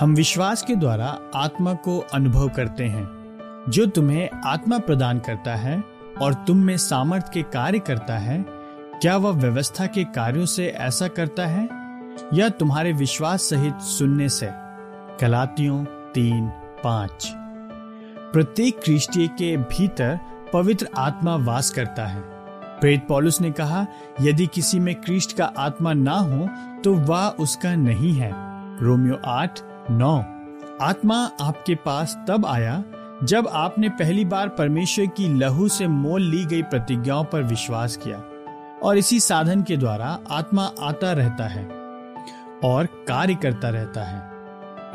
हम 0.00 0.14
विश्वास 0.14 0.62
के 0.62 0.76
द्वारा 0.76 1.18
आत्मा 1.34 1.74
को 1.74 1.98
अनुभव 1.98 2.48
करते 2.48 2.84
हैं, 2.84 3.04
जो 3.68 3.86
तुम्हें 3.86 4.28
आत्मा 4.44 4.78
प्रदान 4.78 5.18
करता 5.18 5.54
है 5.54 5.82
और 6.22 6.34
तुम 6.34 6.56
में 6.56 6.76
सामर्थ 6.76 7.32
के 7.32 7.42
कार्य 7.42 7.78
करता 7.78 8.18
है। 8.18 8.44
क्या 9.00 9.16
वह 9.16 9.30
व्यवस्था 9.30 9.86
के 9.86 10.04
कार्यों 10.04 10.46
से 10.46 10.66
ऐसा 10.66 11.08
करता 11.08 11.46
है? 11.46 11.68
या 12.34 12.48
तुम्हारे 12.48 12.92
विश्वास 12.92 13.42
सहित 13.42 13.74
सुनने 13.74 14.28
से? 14.28 14.48
गलातियों 15.20 15.84
तीन, 15.84 16.48
पाँच। 16.84 17.32
प्रत्येक 18.32 18.80
ख्रिस्टीय 18.84 19.28
के 19.28 19.56
भीतर 19.56 20.18
पवित्र 20.52 20.88
आत्मा 20.98 21.36
वास 21.36 21.70
करता 21.70 22.06
है। 22.06 22.20
प्रेत 22.80 23.06
पौलुस 23.08 23.40
ने 23.40 23.50
कहा, 23.50 23.86
यदि 24.20 24.46
किसी 24.46 24.80
में 24.80 24.94
क्रिस्ट 24.94 25.36
का 25.36 25.52
आत्मा 25.58 25.92
ना 25.92 26.12
हो 26.12 26.48
तो 26.84 26.94
वह 26.94 27.28
उसका 27.28 27.74
नहीं 27.74 28.14
है। 28.14 28.32
रोमियो 28.80 29.18
आठ 29.26 29.60
नौ। 29.90 30.16
आत्मा 30.82 31.16
आपके 31.40 31.74
पास 31.74 32.16
तब 32.28 32.46
आया 32.46 32.82
जब 33.22 33.48
आपने 33.48 33.88
पहली 33.88 34.24
बार 34.24 34.48
परमेश्वर 34.48 35.06
की 35.06 35.28
लहू 35.38 35.68
से 35.68 35.86
मोल 35.86 36.22
ली 36.22 36.44
गई 36.44 36.62
प्रतिज्ञाओं 36.62 37.24
पर 37.24 37.42
विश्वास 37.42 37.96
किया 37.96 38.22
और 38.82 38.98
इसी 38.98 39.20
साधन 39.20 39.62
के 39.62 39.76
द्वारा 39.76 40.18
आत्मा 40.30 40.70
आता 40.80 41.12
रहता 41.12 41.44
है 41.44 41.64
और 42.64 42.86
कार्य 43.08 43.34
करता 43.34 43.68
रहता 43.68 44.04
है। 44.04 44.30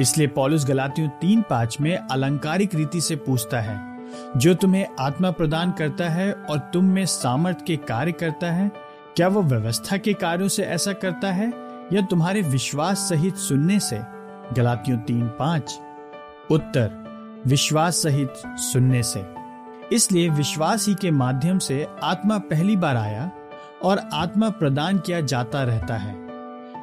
इसलिए 0.01 0.27
पॉलुस 0.27 0.65
गलातियों 0.65 1.07
तीन 1.07 1.41
पाँच 1.41 1.77
में 1.81 1.95
अलंकारिक 1.97 2.75
रीति 2.75 3.01
से 3.01 3.15
पूछता 3.15 3.59
है, 3.59 3.79
जो 4.37 4.53
तुम्हें 4.53 4.87
आत्मा 4.99 5.31
प्रदान 5.31 5.71
करता 5.71 6.09
है 6.09 6.31
और 6.33 6.57
तुम 6.73 6.85
में 6.85 7.05
सामर्थ 7.05 7.65
के 7.67 7.77
कार्य 7.77 8.11
करता 8.11 8.51
है, 8.51 8.71
क्या 9.15 9.27
वह 9.27 9.47
व्यवस्था 9.47 9.97
के 9.97 10.13
कार्यों 10.13 10.47
से 10.47 10.63
ऐसा 10.63 10.93
करता 10.93 11.31
है 11.31 11.53
या 11.93 12.01
तुम्हारे 12.01 12.41
विश्वास 12.41 13.09
सहित 13.09 13.35
सुनने 13.35 13.79
से? 13.79 14.16
गलातियों 14.53 14.97
तीन 14.97 15.27
पाँच। 15.27 15.79
उत्तर, 16.51 16.91
विश्वास 17.47 17.95
सहित 17.95 18.33
सुनने 18.45 19.03
से। 19.03 19.25
इसलिए 19.91 20.29
विश्वास 20.29 20.87
ही 20.87 20.95
के 20.95 21.11
माध्यम 21.11 21.59
से 21.59 21.87
आत्मा 22.03 22.37
पहली 22.37 22.75
बार 22.75 22.97
आया 22.97 23.31
और 23.83 24.01
आत्मा 24.13 24.49
प्रदान 24.49 24.97
किया 24.97 25.21
जाता 25.21 25.63
रहता 25.63 25.97
है। 25.97 26.15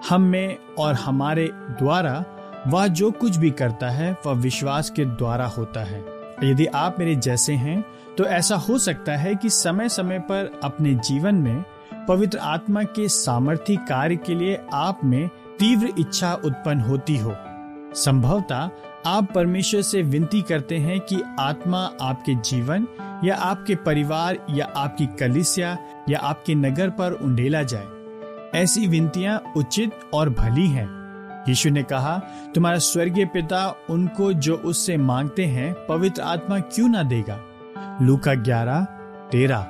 हम 0.08 0.22
में 0.22 0.56
और 0.78 0.94
हमारे 0.94 1.50
द्वारा 1.54 2.24
वह 2.66 2.86
जो 2.86 3.10
कुछ 3.10 3.36
भी 3.36 3.50
करता 3.50 3.90
है, 3.90 4.16
वह 4.26 4.32
विश्वास 4.32 4.90
के 4.90 5.04
द्वारा 5.04 5.46
होता 5.46 5.80
है। 5.80 6.04
यदि 6.44 6.66
आप 6.66 6.96
मेरे 6.98 7.16
जैसे 7.16 7.52
हैं 7.52 7.84
तो 8.18 8.24
ऐसा 8.24 8.56
हो 8.56 8.78
सकता 8.78 9.16
है 9.16 9.34
कि 9.34 9.50
समय 9.50 9.88
समय 9.88 10.18
पर 10.18 10.60
अपने 10.64 10.94
जीवन 10.94 11.34
में 11.34 11.64
पवित्र 12.08 12.38
आत्मा 12.38 12.82
के 12.82 13.08
सामर्थ्य 13.08 13.76
कार्य 13.76 14.16
के 14.16 14.34
लिए 14.34 14.60
आप 14.74 15.00
में 15.04 15.28
तीव्र 15.58 15.92
इच्छा 15.98 16.34
उत्पन्न 16.34 16.80
होती 16.80 17.16
हो। 17.16 17.34
संभवतः 17.94 18.70
आप 19.06 19.32
परमेश्वर 19.34 19.82
से 19.82 20.02
विनती 20.02 20.42
करते 20.42 20.78
हैं 20.78 21.00
कि 21.00 21.22
आत्मा 21.40 21.90
आपके 22.02 22.34
जीवन, 22.34 22.86
या 23.24 23.34
आपके 23.34 23.74
परिवार, 23.74 24.38
या 24.50 24.72
आपकी 24.76 25.06
कलिसिया, 25.06 25.78
या 26.08 26.18
आपके 26.18 26.54
नगर 26.54 26.90
पर 26.90 27.12
उंडेला 27.12 27.62
जाए। 27.62 27.86
ऐसी 28.54 28.86
विनतियाँ 28.86 29.52
उचित 29.56 29.90
और 30.14 30.30
भली 30.30 30.66
हैं। 30.66 31.04
यीशु 31.48 31.70
ने 31.70 31.82
कहा, 31.82 32.18
तुम्हारा 32.54 32.78
स्वर्गीय 32.78 33.24
पिता 33.24 33.76
उनको 33.90 34.32
जो 34.32 34.54
उससे 34.54 34.96
मांगते 34.96 35.44
हैं, 35.44 35.74
पवित्र 35.86 36.22
आत्मा 36.22 36.58
क्यों 36.58 36.88
ना 36.88 37.02
देगा? 37.02 37.40
लूका 38.02 38.34
ग्यारह 38.34 38.84
तेरह, 39.32 39.62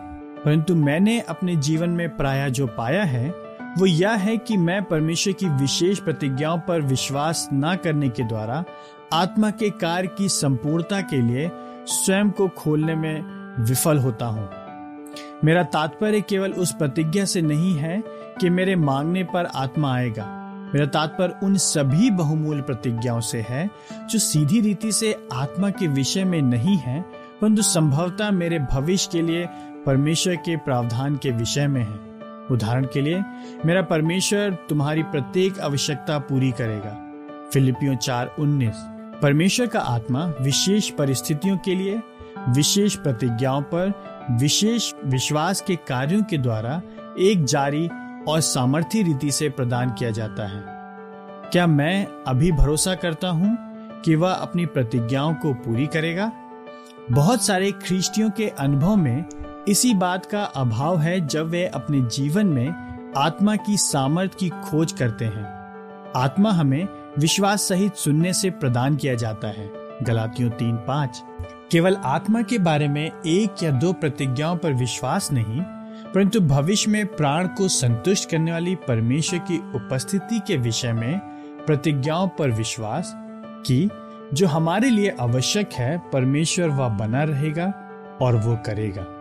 परंतु 0.45 0.75
मैंने 0.75 1.21
अपने 1.21 1.57
जीवन 1.57 1.91
में 1.91 2.17
प्राय 2.17 2.51
जो 2.51 2.67
पाया 2.67 3.05
है 3.05 3.44
वो 3.79 3.87
यह 3.87 4.11
है 4.11 4.37
कि 4.37 4.57
मैं 4.57 4.85
परमेश्वर 4.85 5.33
की 5.33 5.49
विशेष 5.49 5.99
प्रतिज्ञाओं 5.99 6.59
पर 6.59 6.81
विश्वास 6.81 7.49
न 7.53 7.77
करने 7.85 8.09
के 8.09 8.23
द्वारा 8.23 8.65
आत्मा 9.13 9.51
के 9.51 9.71
कार्य 9.71 10.09
की 10.19 10.29
संपूर्णता 10.29 11.01
के 11.01 11.23
लिए 11.23 11.51
स्वयं 11.87 12.31
को 12.31 12.49
खोलने 12.49 12.95
में 12.95 13.25
विफल 13.65 13.99
होता 13.99 14.27
हूँ। 14.27 14.51
मेरा 15.45 15.63
तात्पर्य 15.63 16.21
केवल 16.21 16.53
उस 16.53 16.73
प्रतिज्ञा 16.73 17.25
से 17.25 17.43
नहीं 17.43 17.75
है 17.75 18.03
कि 18.41 18.51
मेरे 18.51 18.77
मांगने 18.77 19.25
पर 19.25 19.47
आत्मा 19.47 19.95
आएगा। 19.95 20.25
मेरा 20.75 20.87
तात्पर्य 20.87 21.35
उन 21.43 21.57
सभी 21.57 22.11
बहुमूल्य 22.11 22.63
प्रतिज्ञाओं 22.63 23.21
से 23.21 23.47
है, 23.49 23.71
जो 24.11 24.19
सीधी 24.19 24.61
रीति 24.61 24.93
से 24.93 25.29
आत्मा 25.33 25.71
के 25.71 25.87
विषय 25.87 26.25
में 26.25 26.43
नहीं 26.43 26.77
है, 26.77 27.03
परंतु 27.41 27.63
संभवतः 27.63 28.31
मेरे 28.31 28.59
भविष्य 28.59 29.09
के 29.13 29.23
लिए 29.23 29.47
परमेश्वर 29.87 30.37
के 30.37 30.57
प्रावधान 30.57 31.17
के 31.17 31.31
विषय 31.31 31.67
में 31.67 31.83
है। 31.83 32.14
उदाहरण 32.51 32.87
के 32.93 33.01
लिए, 33.01 33.23
मेरा 33.67 33.83
परमेश्वर 33.83 34.57
तुम्हारी 34.69 35.03
प्रत्येक 35.03 35.61
आवश्यकता 35.61 36.19
पूरी 36.19 36.51
करेगा। 36.51 37.11
फिलिपियो 37.53 37.95
चार 37.95 38.35
उन्नीस। 38.39 38.75
परमेश्वर 39.23 39.67
का 39.67 39.81
आत्मा 39.81 40.33
विशेष 40.41 40.91
परिस्थितियों 40.91 41.57
के 41.57 41.75
लिए, 41.75 42.03
विशेष 42.49 42.97
प्रतिज्ञाओं 42.97 43.63
पर, 43.63 43.93
विशेष 44.31 44.93
विश्वास 45.05 45.61
के 45.61 45.77
कार्यों 45.77 46.23
के 46.23 46.39
द्वारा 46.39 46.83
एक 47.19 47.45
जारी 47.45 47.89
और 48.29 48.41
सामर्थ्य 48.41 49.03
रीति 49.03 49.31
से 49.31 49.49
प्रदान 49.49 49.91
किया 49.91 50.11
जाता 50.11 50.47
है। 50.47 50.65
क्या 51.51 51.67
मैं 51.67 52.07
अभी 52.27 52.53
भरोसा 52.53 52.95
करता 52.95 53.29
हूँ 53.29 53.59
कि 54.01 54.15
वह 54.15 54.33
अपनी 54.33 54.67
प्रतिज्ञाओं 54.67 55.35
को 55.35 55.55
पूरी 55.55 55.87
करेगा? 55.87 56.33
बहुत 57.11 57.43
सारे 57.43 57.73
ख्रिस्टियों 57.73 58.31
के 58.31 58.49
अनुभव 58.49 58.97
में 58.97 59.25
इसी 59.69 59.95
बात 59.95 60.27
का 60.27 60.43
अभाव 60.45 60.99
है 60.99 61.27
जब 61.27 61.49
वे 61.49 61.67
अपने 61.67 62.01
जीवन 62.01 62.47
में 62.47 63.13
आत्मा 63.17 63.57
की 63.57 63.77
सामर्थ 63.77 64.35
की 64.39 64.49
खोज 64.49 64.93
करते 64.93 65.25
हैं। 65.25 65.45
आत्मा 66.17 66.51
हमें 66.51 66.89
विश्वास 67.19 67.63
सहित 67.63 67.95
सुनने 67.95 68.33
से 68.33 68.51
प्रदान 68.51 68.97
किया 68.97 69.15
जाता 69.15 69.49
है। 69.49 69.71
गलातियों 70.03 70.51
तीन 70.51 70.77
पाँच। 70.77 71.23
केवल 71.73 71.97
आत्मा 72.05 72.43
के 72.43 72.59
बारे 72.59 72.89
में 72.89 73.11
एक 73.27 73.63
या 73.63 73.71
दो 73.71 73.93
प्रतिज्ञाओं 73.93 74.57
पर 74.57 74.73
विश्वास 74.73 75.33
नहीं, 75.33 75.61
परंतु 76.15 76.41
भविष्य 76.41 76.91
में 76.91 77.07
प्राण 77.07 77.47
को 77.47 77.69
संतुष्ट 77.69 78.31
करने 78.31 78.53
वाली 78.53 78.75
परमेश्वर 78.75 79.39
की 79.39 79.59
उपस्थिति 79.75 80.41
के 80.47 80.57
विषय 80.57 80.93
में 80.93 81.19
प्रतिज्ञाओं 81.67 82.29
पर 82.29 82.51
विश्वास 82.51 83.13
कि 83.67 83.89
जो 84.35 84.47
हमारे 84.47 84.91
लिए 84.91 85.17
आवश्यक 85.21 85.73
है, 85.73 85.99
परमेश्वर 86.13 86.69
वह 86.69 86.89
बना 86.89 87.23
रहेगा 87.23 87.73
और 88.23 88.37
वो 88.37 88.57
करेगा। 88.67 89.14